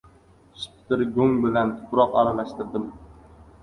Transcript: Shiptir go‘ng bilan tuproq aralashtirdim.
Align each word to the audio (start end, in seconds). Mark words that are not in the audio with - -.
Shiptir 0.61 1.05
go‘ng 1.19 1.37
bilan 1.45 1.77
tuproq 1.77 2.21
aralashtirdim. 2.25 2.93